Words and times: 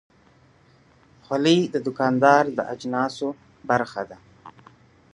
خولۍ 1.25 1.59
د 1.73 1.75
دوکاندار 1.85 2.43
د 2.57 2.59
اجناسو 2.73 3.27
برخه 3.69 4.03
ده. 4.09 4.17